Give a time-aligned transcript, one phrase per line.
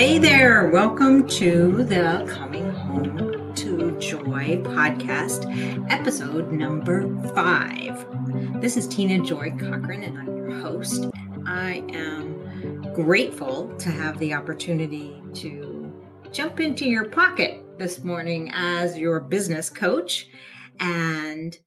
[0.00, 5.44] Hey there, welcome to the Coming Home to Joy podcast,
[5.90, 7.02] episode number
[7.34, 8.06] five.
[8.62, 11.02] This is Tina Joy Cochran, and I'm your host.
[11.02, 15.92] And I am grateful to have the opportunity to
[16.32, 20.28] jump into your pocket this morning as your business coach
[20.78, 21.58] and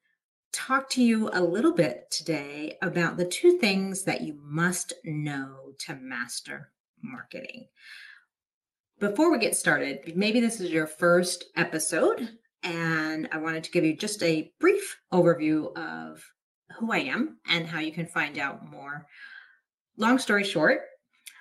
[0.52, 5.73] talk to you a little bit today about the two things that you must know
[5.86, 6.71] to master
[7.04, 7.67] marketing.
[8.99, 12.29] Before we get started, maybe this is your first episode,
[12.61, 16.23] and I wanted to give you just a brief overview of
[16.77, 19.05] who I am and how you can find out more.
[19.98, 20.81] Long story short,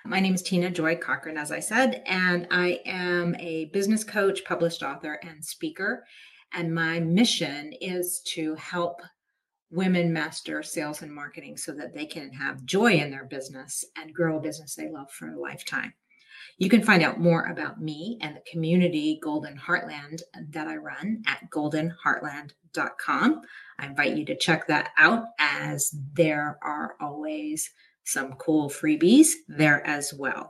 [0.03, 4.43] my name is Tina Joy Cochran, as I said, and I am a business coach,
[4.43, 6.05] published author, and speaker.
[6.53, 9.01] And my mission is to help
[9.71, 14.13] women master sales and marketing so that they can have joy in their business and
[14.13, 15.93] grow a business they love for a lifetime.
[16.57, 21.23] You can find out more about me and the community Golden Heartland that I run
[21.25, 23.41] at goldenheartland.com.
[23.79, 27.69] I invite you to check that out as there are always
[28.03, 30.49] some cool freebies there as well.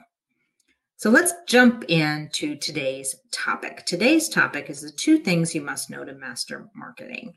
[0.97, 3.85] So let's jump into today's topic.
[3.85, 7.33] Today's topic is the two things you must know to master marketing.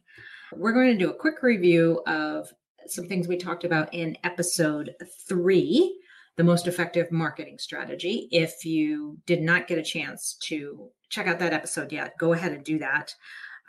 [0.53, 2.49] We're going to do a quick review of
[2.87, 4.95] some things we talked about in episode
[5.29, 5.99] three
[6.37, 8.29] the most effective marketing strategy.
[8.31, 12.53] If you did not get a chance to check out that episode yet, go ahead
[12.53, 13.15] and do that.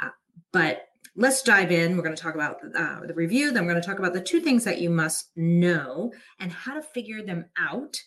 [0.02, 0.10] Uh,
[0.52, 1.96] but let's dive in.
[1.96, 3.52] We're going to talk about uh, the review.
[3.52, 6.74] Then we're going to talk about the two things that you must know and how
[6.74, 7.98] to figure them out.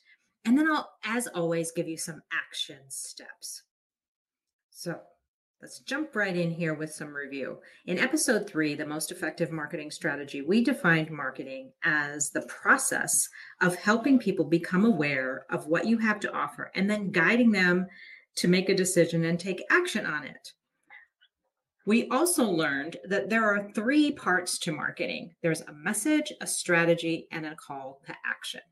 [0.45, 3.63] And then I'll, as always, give you some action steps.
[4.71, 5.01] So
[5.63, 7.59] Let's jump right in here with some review.
[7.85, 13.29] In episode three, the most effective marketing strategy, we defined marketing as the process
[13.61, 17.87] of helping people become aware of what you have to offer and then guiding them
[18.37, 20.53] to make a decision and take action on it.
[21.85, 27.29] We also learned that there are three parts to marketing there's a message, a strategy,
[27.33, 28.63] and a call to action.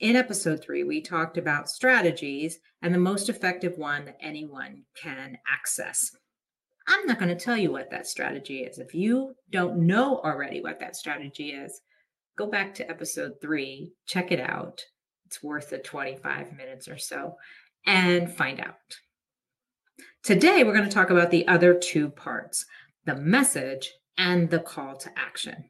[0.00, 5.36] In episode three, we talked about strategies and the most effective one that anyone can
[5.46, 6.16] access.
[6.88, 8.78] I'm not going to tell you what that strategy is.
[8.78, 11.82] If you don't know already what that strategy is,
[12.38, 14.82] go back to episode three, check it out.
[15.26, 17.36] It's worth the 25 minutes or so
[17.86, 18.76] and find out.
[20.22, 22.64] Today, we're going to talk about the other two parts
[23.04, 25.64] the message and the call to action.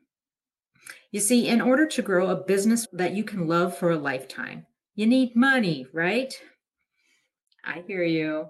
[1.10, 4.66] You see, in order to grow a business that you can love for a lifetime,
[4.94, 6.32] you need money, right?
[7.64, 8.46] I hear you.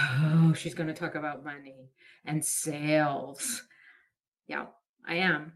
[0.00, 1.90] Oh, she's going to talk about money
[2.24, 3.62] and sales.
[4.46, 4.66] Yeah,
[5.06, 5.54] I am.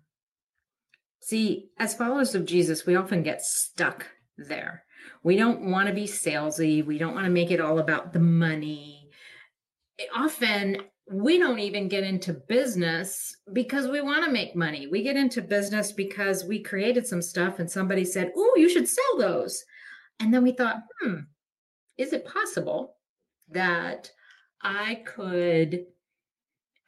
[1.20, 4.06] See, as followers of Jesus, we often get stuck
[4.36, 4.84] there.
[5.22, 6.84] We don't want to be salesy.
[6.84, 9.10] We don't want to make it all about the money.
[10.14, 10.78] often
[11.10, 14.86] we don't even get into business because we want to make money.
[14.86, 18.88] We get into business because we created some stuff and somebody said, Oh, you should
[18.88, 19.64] sell those.
[20.20, 21.20] And then we thought, hmm,
[21.98, 22.94] is it possible
[23.50, 24.10] that
[24.62, 25.86] I could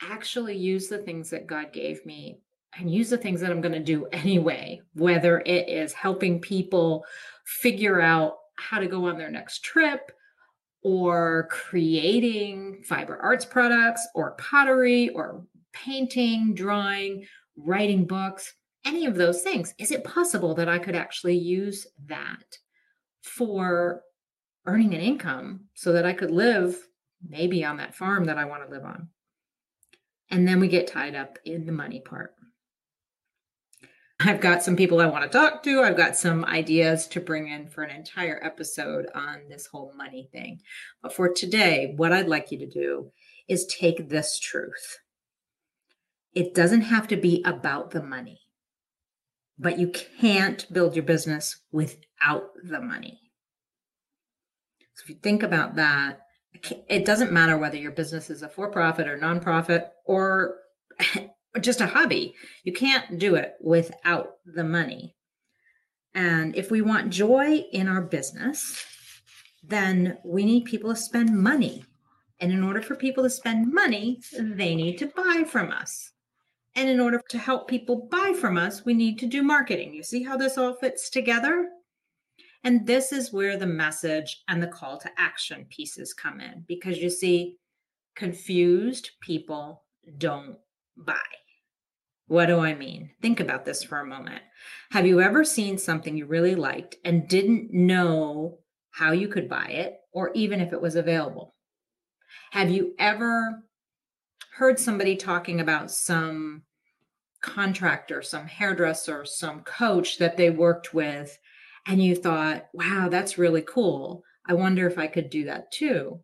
[0.00, 2.38] actually use the things that God gave me
[2.78, 7.04] and use the things that I'm going to do anyway, whether it is helping people
[7.44, 10.12] figure out how to go on their next trip,
[10.82, 17.24] or creating fiber arts products or pottery or painting, drawing,
[17.56, 18.54] writing books,
[18.84, 19.74] any of those things.
[19.78, 22.58] Is it possible that I could actually use that
[23.22, 24.02] for
[24.66, 26.76] earning an income so that I could live
[27.28, 29.08] maybe on that farm that I want to live on?
[30.30, 32.34] And then we get tied up in the money part.
[34.24, 35.80] I've got some people I want to talk to.
[35.80, 40.28] I've got some ideas to bring in for an entire episode on this whole money
[40.32, 40.60] thing.
[41.02, 43.10] But for today, what I'd like you to do
[43.48, 44.98] is take this truth.
[46.34, 48.40] It doesn't have to be about the money,
[49.58, 53.20] but you can't build your business without the money.
[54.94, 56.20] So if you think about that,
[56.88, 60.56] it doesn't matter whether your business is a for profit or nonprofit or
[61.60, 62.34] just a hobby.
[62.64, 65.14] You can't do it without the money.
[66.14, 68.84] And if we want joy in our business,
[69.62, 71.84] then we need people to spend money.
[72.40, 76.10] And in order for people to spend money, they need to buy from us.
[76.74, 79.94] And in order to help people buy from us, we need to do marketing.
[79.94, 81.68] You see how this all fits together?
[82.64, 86.98] And this is where the message and the call to action pieces come in because
[86.98, 87.58] you see,
[88.14, 89.84] confused people
[90.18, 90.56] don't
[90.96, 91.16] buy.
[92.26, 93.10] What do I mean?
[93.20, 94.42] Think about this for a moment.
[94.90, 98.58] Have you ever seen something you really liked and didn't know
[98.90, 101.54] how you could buy it or even if it was available?
[102.52, 103.62] Have you ever
[104.54, 106.62] heard somebody talking about some
[107.42, 111.38] contractor, some hairdresser, some coach that they worked with,
[111.86, 114.22] and you thought, wow, that's really cool.
[114.46, 116.20] I wonder if I could do that too,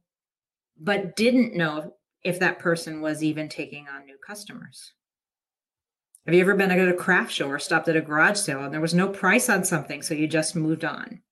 [0.80, 4.92] but didn't know if that person was even taking on new customers.
[6.28, 8.70] Have you ever been at a craft show or stopped at a garage sale and
[8.70, 11.22] there was no price on something, so you just moved on?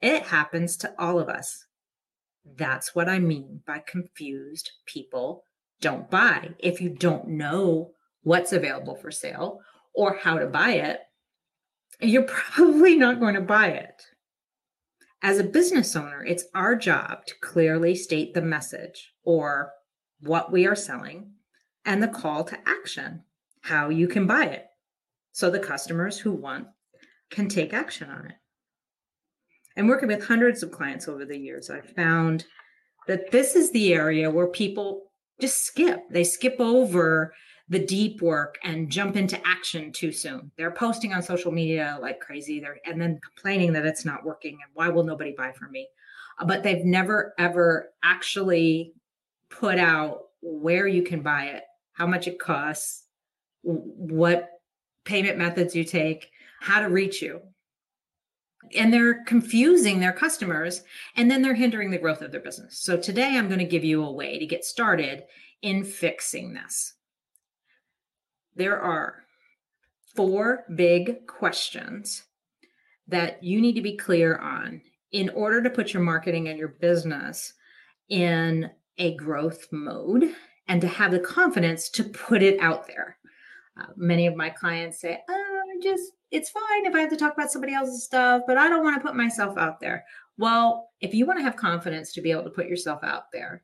[0.00, 1.66] It happens to all of us.
[2.44, 5.42] That's what I mean by confused people
[5.80, 6.50] don't buy.
[6.60, 7.90] If you don't know
[8.22, 9.58] what's available for sale
[9.96, 11.00] or how to buy it,
[12.00, 12.22] you're
[12.54, 14.00] probably not going to buy it.
[15.22, 19.72] As a business owner, it's our job to clearly state the message or
[20.20, 21.32] what we are selling
[21.84, 23.24] and the call to action,
[23.64, 24.66] how you can buy it.
[25.32, 26.66] So the customers who want
[27.30, 28.36] can take action on it.
[29.74, 32.44] And working with hundreds of clients over the years, I've found
[33.06, 35.04] that this is the area where people
[35.40, 36.02] just skip.
[36.10, 37.32] They skip over
[37.70, 40.50] the deep work and jump into action too soon.
[40.58, 42.60] They're posting on social media like crazy.
[42.60, 45.88] They're and then complaining that it's not working and why will nobody buy from me?
[46.38, 48.92] Uh, but they've never ever actually
[49.48, 51.64] put out where you can buy it,
[51.94, 53.03] how much it costs,
[53.64, 54.50] what
[55.04, 56.30] payment methods you take,
[56.60, 57.40] how to reach you.
[58.74, 60.82] And they're confusing their customers
[61.16, 62.78] and then they're hindering the growth of their business.
[62.78, 65.24] So today I'm going to give you a way to get started
[65.60, 66.94] in fixing this
[68.56, 69.24] there are
[70.14, 72.24] four big questions
[73.08, 74.80] that you need to be clear on
[75.12, 77.52] in order to put your marketing and your business
[78.08, 80.32] in a growth mode
[80.68, 83.18] and to have the confidence to put it out there.
[83.80, 87.34] Uh, many of my clients say, oh, just it's fine if I have to talk
[87.34, 90.04] about somebody else's stuff, but I don't want to put myself out there.
[90.38, 93.62] Well, if you want to have confidence to be able to put yourself out there,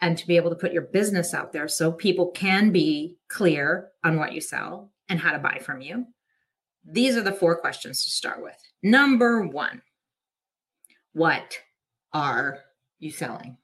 [0.00, 3.90] and to be able to put your business out there so people can be clear
[4.04, 6.06] on what you sell and how to buy from you.
[6.84, 8.56] These are the four questions to start with.
[8.82, 9.82] Number one,
[11.12, 11.58] what
[12.12, 12.60] are
[12.98, 13.56] you selling?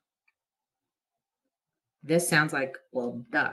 [2.03, 3.53] This sounds like, well, duh.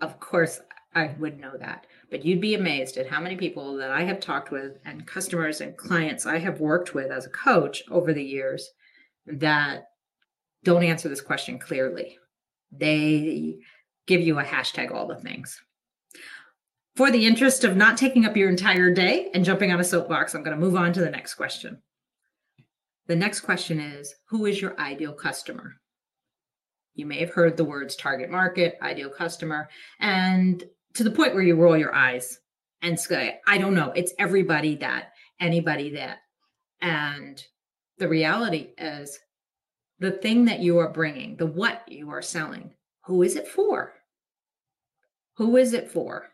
[0.00, 0.60] Of course,
[0.98, 1.86] I would know that.
[2.10, 5.60] But you'd be amazed at how many people that I have talked with and customers
[5.60, 8.68] and clients I have worked with as a coach over the years
[9.26, 9.84] that
[10.64, 12.18] don't answer this question clearly.
[12.72, 13.58] They
[14.06, 15.60] give you a hashtag all the things.
[16.96, 20.34] For the interest of not taking up your entire day and jumping on a soapbox,
[20.34, 21.80] I'm going to move on to the next question.
[23.06, 25.74] The next question is Who is your ideal customer?
[26.94, 29.68] You may have heard the words target market, ideal customer,
[30.00, 30.64] and
[30.94, 32.40] to the point where you roll your eyes
[32.82, 36.18] and say, I don't know, it's everybody that, anybody that.
[36.80, 37.42] And
[37.98, 39.18] the reality is,
[39.98, 42.72] the thing that you are bringing, the what you are selling,
[43.04, 43.94] who is it for?
[45.36, 46.30] Who is it for?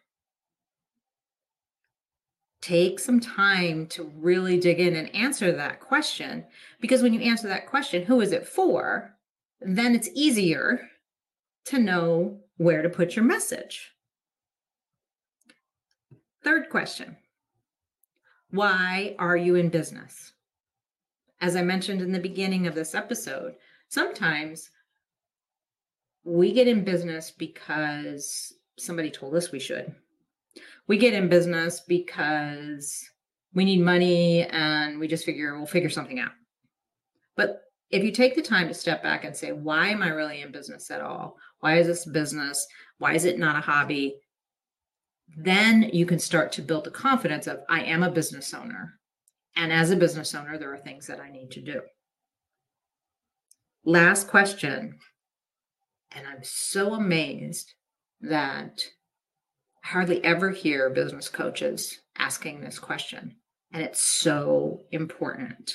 [2.61, 6.45] Take some time to really dig in and answer that question
[6.81, 9.15] because when you answer that question, who is it for?
[9.61, 10.89] Then it's easier
[11.67, 13.93] to know where to put your message.
[16.45, 17.17] Third question
[18.51, 20.35] Why are you in business?
[21.45, 23.57] as I mentioned in the beginning of this episode,
[23.89, 24.71] sometimes
[26.25, 29.95] we get in business because somebody told us we should.
[30.87, 33.05] We get in business because
[33.53, 36.33] we need money and we just figure we'll figure something out.
[37.37, 37.61] But
[37.91, 40.51] if you take the time to step back and say, why am I really in
[40.51, 41.37] business at all?
[41.61, 42.67] Why is this business?
[42.97, 44.17] Why is it not a hobby?
[45.37, 48.99] Then you can start to build the confidence of, I am a business owner.
[49.57, 51.81] And as a business owner, there are things that I need to do.
[53.85, 54.99] Last question.
[56.13, 57.75] And I'm so amazed
[58.21, 58.81] that
[59.85, 63.37] I hardly ever hear business coaches asking this question.
[63.73, 65.73] And it's so important.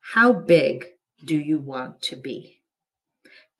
[0.00, 0.86] How big
[1.24, 2.60] do you want to be?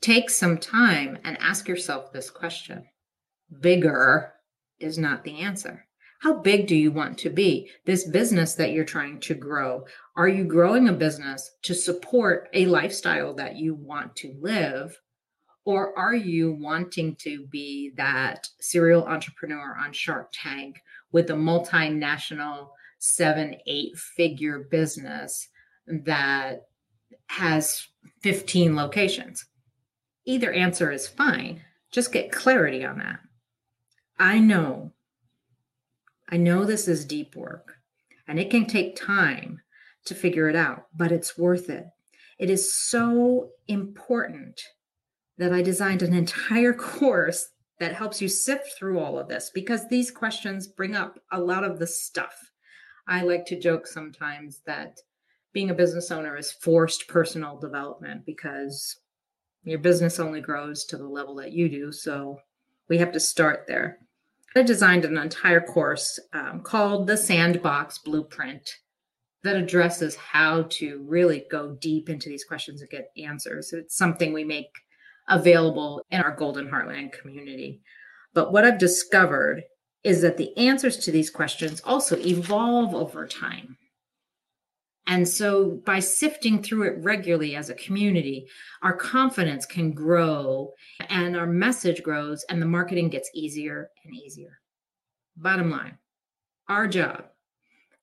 [0.00, 2.84] Take some time and ask yourself this question.
[3.60, 4.34] Bigger
[4.82, 5.86] is not the answer.
[6.22, 7.68] How big do you want to be?
[7.84, 9.84] This business that you're trying to grow.
[10.16, 14.96] Are you growing a business to support a lifestyle that you want to live?
[15.64, 22.68] Or are you wanting to be that serial entrepreneur on Shark Tank with a multinational
[23.00, 25.48] seven, eight figure business
[25.88, 26.66] that
[27.26, 27.88] has
[28.22, 29.46] 15 locations?
[30.24, 31.62] Either answer is fine.
[31.90, 33.18] Just get clarity on that.
[34.18, 34.92] I know
[36.32, 37.74] I know this is deep work
[38.26, 39.60] and it can take time
[40.06, 41.84] to figure it out, but it's worth it.
[42.38, 44.62] It is so important
[45.36, 47.50] that I designed an entire course
[47.80, 51.64] that helps you sift through all of this because these questions bring up a lot
[51.64, 52.34] of the stuff.
[53.06, 55.00] I like to joke sometimes that
[55.52, 58.96] being a business owner is forced personal development because
[59.64, 61.92] your business only grows to the level that you do.
[61.92, 62.38] So
[62.92, 63.96] we have to start there.
[64.54, 68.68] I designed an entire course um, called the Sandbox Blueprint
[69.42, 73.72] that addresses how to really go deep into these questions and get answers.
[73.72, 74.68] It's something we make
[75.30, 77.80] available in our Golden Heartland community.
[78.34, 79.62] But what I've discovered
[80.04, 83.78] is that the answers to these questions also evolve over time.
[85.06, 88.46] And so by sifting through it regularly as a community,
[88.82, 90.72] our confidence can grow
[91.08, 94.60] and our message grows and the marketing gets easier and easier.
[95.36, 95.98] Bottom line,
[96.68, 97.24] our job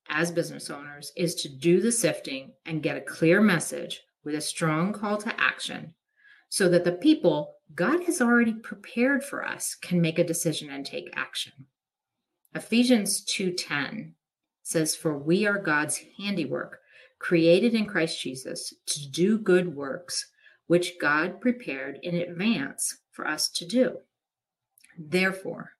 [0.08, 4.40] as business owners is to do the sifting and get a clear message with a
[4.40, 5.94] strong call to action
[6.48, 10.84] so that the people God has already prepared for us can make a decision and
[10.84, 11.52] take action.
[12.54, 14.14] Ephesians 2:10
[14.62, 16.79] says for we are God's handiwork
[17.20, 20.26] created in Christ Jesus to do good works
[20.66, 23.98] which God prepared in advance for us to do.
[24.98, 25.72] Therefore,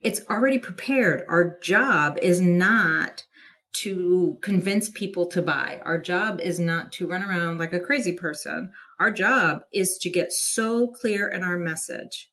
[0.00, 1.24] it's already prepared.
[1.28, 3.24] Our job is not
[3.74, 5.80] to convince people to buy.
[5.84, 8.70] Our job is not to run around like a crazy person.
[9.00, 12.30] Our job is to get so clear in our message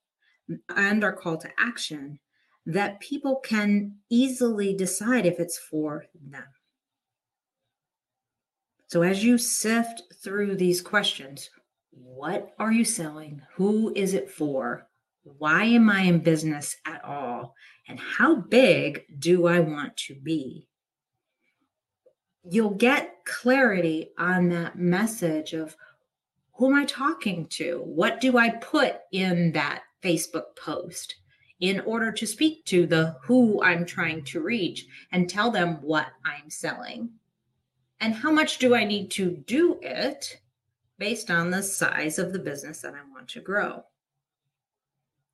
[0.75, 2.20] and our call to action
[2.65, 6.46] that people can easily decide if it's for them.
[8.93, 11.50] So, as you sift through these questions,
[11.89, 13.41] what are you selling?
[13.55, 14.88] Who is it for?
[15.23, 17.55] Why am I in business at all?
[17.88, 20.67] And how big do I want to be?
[22.47, 25.75] You'll get clarity on that message of
[26.53, 27.81] who am I talking to?
[27.83, 31.15] What do I put in that Facebook post
[31.59, 36.09] in order to speak to the who I'm trying to reach and tell them what
[36.23, 37.09] I'm selling?
[38.00, 40.38] And how much do I need to do it
[40.97, 43.83] based on the size of the business that I want to grow?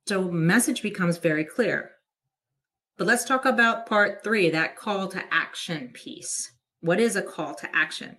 [0.06, 1.92] So, message becomes very clear.
[2.96, 6.52] But let's talk about part three that call to action piece.
[6.80, 8.16] What is a call to action?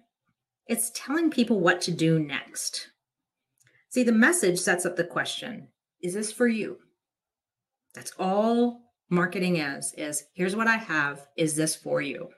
[0.67, 2.89] It's telling people what to do next.
[3.89, 5.67] See, the message sets up the question
[6.01, 6.77] Is this for you?
[7.93, 11.27] That's all marketing is, is here's what I have.
[11.37, 12.29] Is this for you?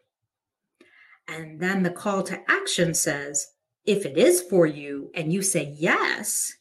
[1.27, 3.47] And then the call to action says,
[3.85, 6.53] if it is for you and you say yes,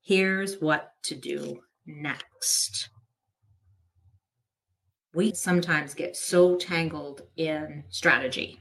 [0.00, 2.88] here's what to do next.
[5.14, 8.60] We sometimes get so tangled in strategy.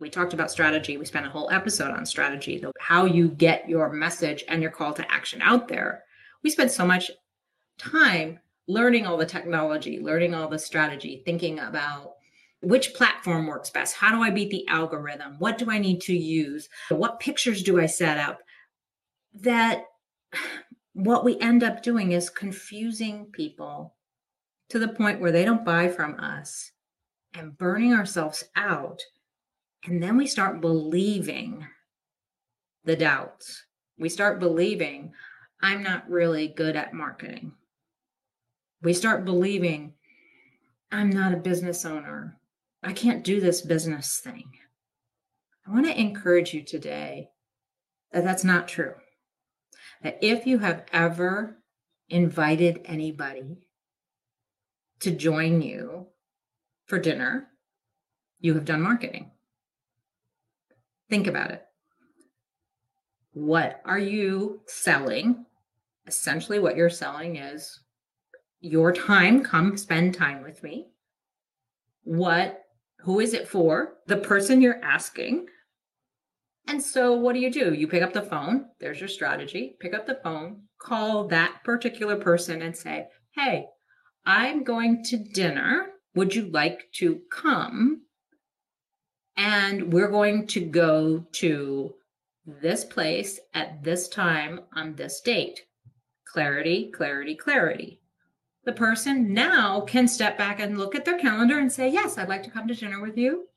[0.00, 0.96] We talked about strategy.
[0.96, 4.92] We spent a whole episode on strategy, how you get your message and your call
[4.94, 6.04] to action out there.
[6.42, 7.10] We spend so much
[7.78, 12.14] time learning all the technology, learning all the strategy, thinking about
[12.60, 13.94] which platform works best?
[13.94, 15.36] How do I beat the algorithm?
[15.38, 16.68] What do I need to use?
[16.88, 18.40] What pictures do I set up?
[19.34, 19.84] That
[20.94, 23.94] what we end up doing is confusing people
[24.70, 26.72] to the point where they don't buy from us
[27.34, 29.00] and burning ourselves out.
[29.84, 31.66] And then we start believing
[32.84, 33.64] the doubts.
[33.98, 35.12] We start believing,
[35.62, 37.52] I'm not really good at marketing.
[38.82, 39.94] We start believing,
[40.90, 42.38] I'm not a business owner.
[42.82, 44.50] I can't do this business thing.
[45.66, 47.30] I want to encourage you today
[48.12, 48.94] that that's not true.
[50.02, 51.58] That if you have ever
[52.08, 53.58] invited anybody
[55.00, 56.06] to join you
[56.86, 57.48] for dinner,
[58.40, 59.30] you have done marketing.
[61.10, 61.64] Think about it.
[63.32, 65.44] What are you selling?
[66.06, 67.80] Essentially, what you're selling is
[68.60, 69.42] your time.
[69.42, 70.88] Come spend time with me.
[72.04, 72.64] What
[73.00, 73.94] who is it for?
[74.06, 75.46] The person you're asking.
[76.66, 77.72] And so, what do you do?
[77.72, 78.66] You pick up the phone.
[78.80, 79.76] There's your strategy.
[79.80, 83.66] Pick up the phone, call that particular person and say, Hey,
[84.26, 85.86] I'm going to dinner.
[86.14, 88.02] Would you like to come?
[89.36, 91.94] And we're going to go to
[92.44, 95.60] this place at this time on this date.
[96.26, 98.00] Clarity, clarity, clarity
[98.64, 102.28] the person now can step back and look at their calendar and say, Yes, I'd
[102.28, 103.48] like to come to dinner with you.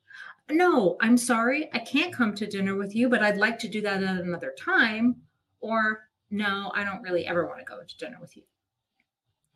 [0.50, 3.80] No, I'm sorry, I can't come to dinner with you, but I'd like to do
[3.82, 5.16] that at another time.
[5.60, 8.42] Or, no, I don't really ever want to go to dinner with you.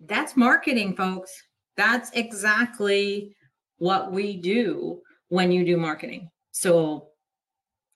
[0.01, 1.33] That's marketing, folks.
[1.77, 3.35] That's exactly
[3.79, 6.31] what we do when you do marketing.
[6.53, 7.09] So,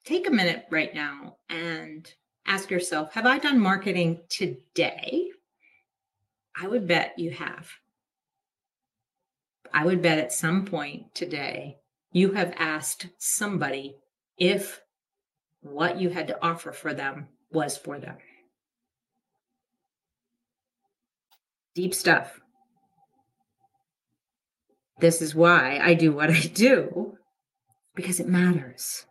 [0.04, 2.12] take a minute right now and
[2.46, 5.30] ask yourself Have I done marketing today?
[6.56, 7.68] I would bet you have.
[9.72, 11.76] I would bet at some point today
[12.12, 13.96] you have asked somebody
[14.36, 14.80] if
[15.60, 18.16] what you had to offer for them was for them.
[21.74, 22.40] Deep stuff.
[24.98, 27.16] This is why I do what I do
[27.94, 29.06] because it matters.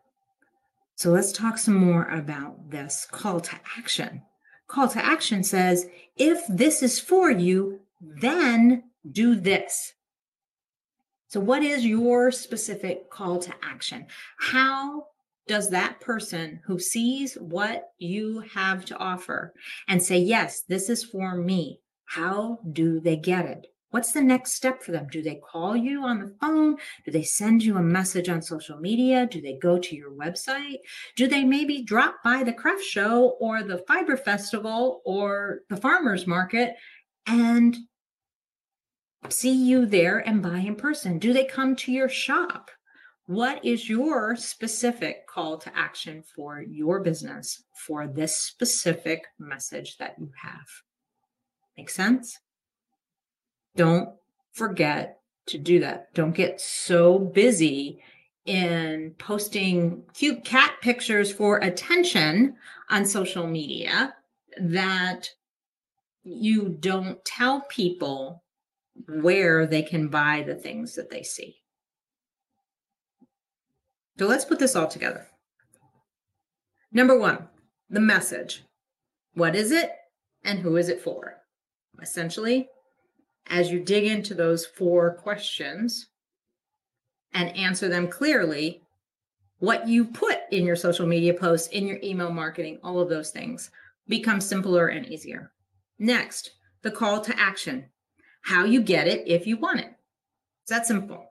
[0.95, 4.23] So let's talk some more about this call to action.
[4.69, 9.93] Call to action says if this is for you, then do this.
[11.27, 14.05] So, what is your specific call to action?
[14.37, 15.07] How
[15.47, 19.53] does that person who sees what you have to offer
[19.87, 23.67] and say, Yes, this is for me, how do they get it?
[23.91, 25.07] What's the next step for them?
[25.11, 26.77] Do they call you on the phone?
[27.05, 29.25] Do they send you a message on social media?
[29.25, 30.77] Do they go to your website?
[31.15, 36.27] Do they maybe drop by the craft show or the fiber festival or the farmers
[36.27, 36.75] market
[37.25, 37.75] and
[39.29, 41.17] see you there and buy in person?
[41.17, 42.69] Do they come to your shop?
[43.25, 50.15] What is your specific call to action for your business for this specific message that
[50.19, 50.67] you have?
[51.75, 52.37] Make sense?
[53.79, 54.09] Don't
[54.51, 56.13] forget to do that.
[56.13, 58.03] Don't get so busy
[58.45, 62.57] in posting cute cat pictures for attention
[62.89, 64.13] on social media
[64.59, 65.29] that
[66.23, 68.43] you don't tell people
[69.07, 71.55] where they can buy the things that they see.
[74.17, 75.25] So let's put this all together.
[76.91, 77.47] Number one,
[77.89, 78.65] the message.
[79.35, 79.91] What is it
[80.43, 81.37] and who is it for?
[82.01, 82.67] Essentially,
[83.49, 86.07] as you dig into those four questions
[87.33, 88.81] and answer them clearly,
[89.59, 93.31] what you put in your social media posts, in your email marketing, all of those
[93.31, 93.71] things
[94.07, 95.51] become simpler and easier.
[95.97, 97.85] Next, the call to action
[98.41, 99.93] how you get it if you want it.
[100.63, 101.25] It's that simple.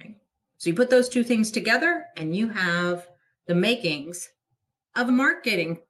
[0.00, 0.16] Okay?
[0.58, 3.08] So you put those two things together and you have
[3.46, 4.30] the makings
[4.94, 5.80] of marketing.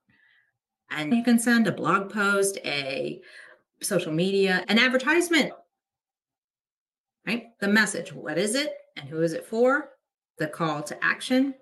[0.89, 3.21] And you can send a blog post, a
[3.81, 5.51] social media, an advertisement,
[7.27, 7.47] right?
[7.59, 9.89] The message what is it and who is it for?
[10.37, 11.53] The call to action,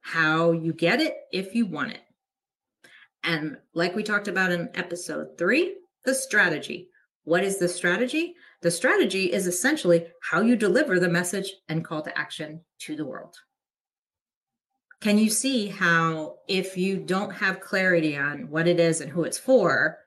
[0.00, 2.00] how you get it if you want it.
[3.22, 6.88] And like we talked about in episode three, the strategy.
[7.24, 8.34] What is the strategy?
[8.60, 13.04] The strategy is essentially how you deliver the message and call to action to the
[13.04, 13.34] world.
[15.00, 19.24] Can you see how, if you don't have clarity on what it is and who
[19.24, 19.98] it's for,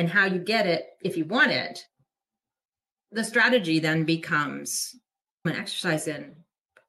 [0.00, 1.86] and how you get it if you want it,
[3.12, 4.96] the strategy then becomes
[5.44, 6.34] an exercise in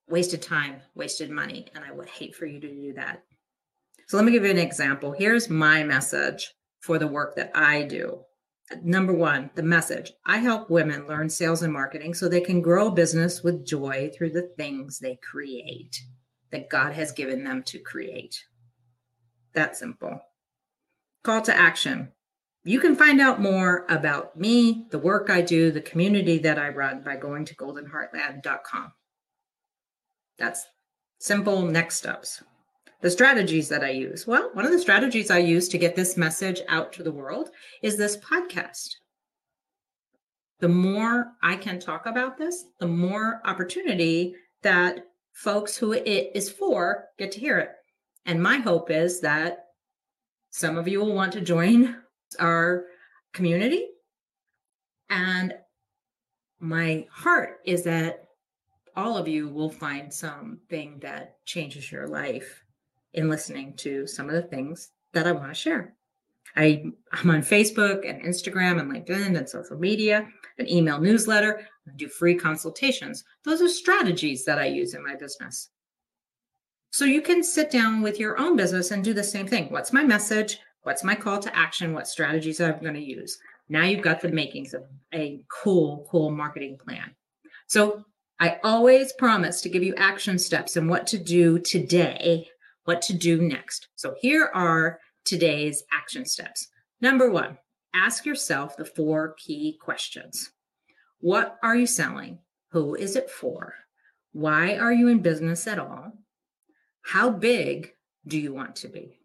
[0.08, 1.68] wasted time, wasted money.
[1.76, 3.22] And I would hate for you to do that.
[4.08, 5.12] So let me give you an example.
[5.12, 8.22] Here's my message for the work that I do.
[8.82, 12.88] Number one, the message I help women learn sales and marketing so they can grow
[12.88, 16.02] a business with joy through the things they create
[16.52, 18.42] that God has given them to create.
[19.52, 20.22] That simple.
[21.24, 22.14] Call to action
[22.64, 26.70] you can find out more about me, the work I do, the community that I
[26.70, 28.94] run by going to goldenheartland.com.
[30.38, 30.66] That's
[31.20, 32.44] simple next steps.
[33.02, 34.28] The strategies that I use.
[34.28, 37.50] Well, one of the strategies I use to get this message out to the world
[37.82, 38.96] is this podcast.
[40.60, 46.52] The more I can talk about this, the more opportunity that folks who it is
[46.52, 47.72] for get to hear it.
[48.28, 49.66] And my hope is that
[50.52, 52.01] some of you will want to join
[52.40, 52.86] our
[53.34, 53.88] community.
[55.10, 55.54] And
[56.60, 58.26] my heart is that
[58.96, 62.64] all of you will find something that changes your life
[63.14, 65.96] in listening to some of the things that I want to share.
[66.56, 71.92] I, I'm on Facebook and Instagram and LinkedIn and social media, an email newsletter, I
[71.96, 73.24] do free consultations.
[73.44, 75.70] Those are strategies that I use in my business.
[76.92, 79.68] So you can sit down with your own business and do the same thing.
[79.70, 80.60] What's my message?
[80.84, 81.94] What's my call to action?
[81.94, 83.38] What strategies I'm going to use?
[83.70, 87.16] Now you've got the makings of a cool, cool marketing plan.
[87.68, 88.04] So
[88.40, 92.48] I always promise to give you action steps and what to do today,
[92.86, 93.88] what to do next.
[93.96, 96.68] So here are today's action steps.
[97.00, 97.58] Number one,
[97.94, 100.52] ask yourself the four key questions
[101.20, 102.40] What are you selling?
[102.72, 103.76] Who is it for?
[104.34, 106.14] Why are you in business at all?
[107.04, 107.94] How big
[108.28, 109.21] do you want to be?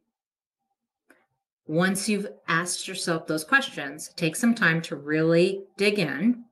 [1.66, 6.44] Once you've asked yourself those questions, take some time to really dig in.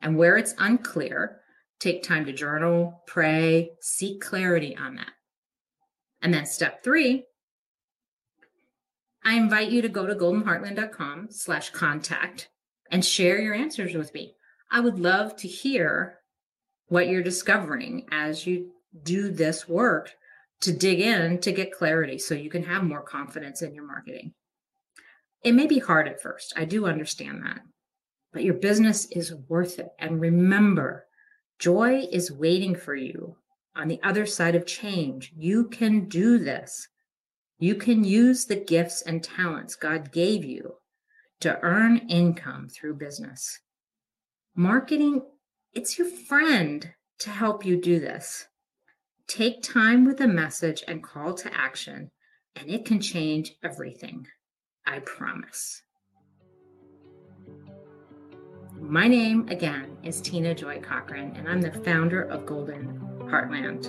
[0.00, 1.40] And where it's unclear,
[1.78, 5.12] take time to journal, pray, seek clarity on that.
[6.22, 7.24] And then step three,
[9.24, 12.48] I invite you to go to goldenheartland.com slash contact
[12.90, 14.34] and share your answers with me.
[14.70, 16.18] I would love to hear
[16.86, 18.70] what you're discovering as you
[19.02, 20.12] do this work
[20.62, 24.34] to dig in to get clarity so you can have more confidence in your marketing.
[25.42, 26.52] It may be hard at first.
[26.56, 27.60] I do understand that,
[28.32, 29.88] but your business is worth it.
[29.98, 31.06] And remember,
[31.58, 33.36] joy is waiting for you
[33.74, 35.32] on the other side of change.
[35.36, 36.88] You can do this.
[37.58, 40.74] You can use the gifts and talents God gave you
[41.40, 43.60] to earn income through business.
[44.54, 45.22] Marketing,
[45.72, 48.46] it's your friend to help you do this.
[49.26, 52.10] Take time with a message and call to action,
[52.56, 54.26] and it can change everything.
[54.86, 55.82] I promise.
[58.80, 63.84] My name again is Tina Joy Cochran, and I'm the founder of Golden Heartland.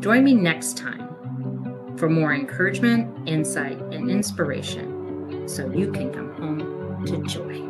[0.00, 7.06] Join me next time for more encouragement, insight, and inspiration so you can come home
[7.06, 7.67] to joy.